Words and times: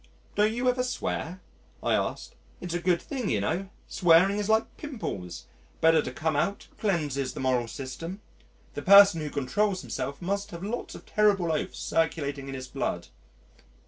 "Don't 0.33 0.53
you 0.55 0.67
ever 0.67 0.81
swear?" 0.81 1.41
I 1.83 1.93
asked. 1.93 2.33
"It's 2.59 2.73
a 2.73 2.79
good 2.79 2.99
thing 2.99 3.29
you 3.29 3.39
know, 3.39 3.69
swearing 3.87 4.39
is 4.39 4.49
like 4.49 4.75
pimples, 4.75 5.45
better 5.79 6.01
to 6.01 6.11
come 6.11 6.35
out, 6.35 6.67
cleanses 6.79 7.35
the 7.35 7.39
moral 7.39 7.67
system. 7.67 8.19
The 8.73 8.81
person 8.81 9.21
who 9.21 9.29
controls 9.29 9.81
himself 9.81 10.19
must 10.19 10.49
have 10.49 10.63
lots 10.63 10.95
of 10.95 11.05
terrible 11.05 11.51
oaths 11.51 11.77
circulating 11.77 12.47
in 12.49 12.55
his 12.55 12.67
blood." 12.67 13.09